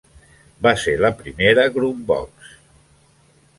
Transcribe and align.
Va 0.67 0.71
ser 0.83 0.95
la 1.01 1.11
primera 1.19 1.67
groovebox. 1.77 2.57